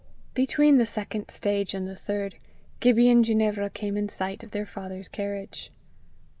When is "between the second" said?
0.33-1.29